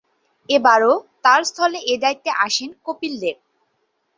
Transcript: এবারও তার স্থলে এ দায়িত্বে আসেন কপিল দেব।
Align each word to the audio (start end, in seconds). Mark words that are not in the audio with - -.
এবারও 0.49 0.93
তার 1.23 1.41
স্থলে 1.43 1.79
এ 1.85 1.95
দায়িত্বে 2.03 2.31
আসেন 2.45 2.69
কপিল 2.85 3.13
দেব। 3.23 3.37